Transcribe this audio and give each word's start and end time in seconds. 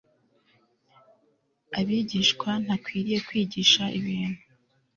abigishwa 1.79 2.49
ntakwiriye 2.63 3.19
kwigisha 3.27 3.83
ibintu 3.99 4.41